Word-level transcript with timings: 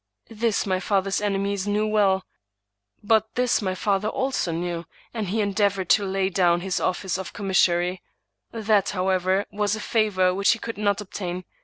This 0.31 0.65
my 0.65 0.79
father's 0.79 1.21
enemies 1.21 1.67
well 1.67 1.75
knew, 1.75 2.21
but 3.07 3.35
this 3.35 3.61
my 3.61 3.75
father 3.75 4.07
also' 4.07 4.51
knew; 4.51 4.87
and 5.13 5.27
he 5.27 5.41
endeavored 5.41 5.89
to 5.89 6.05
lay 6.05 6.27
down 6.27 6.61
his 6.61 6.79
office 6.79 7.19
of 7.19 7.33
commis 7.33 7.59
sary. 7.59 8.01
That, 8.51 8.89
however, 8.97 9.45
was 9.51 9.75
a 9.75 9.79
favor 9.79 10.33
which 10.33 10.53
he 10.53 10.57
could 10.57 10.79
not 10.79 11.01
ob 11.03 11.11
tain. 11.11 11.45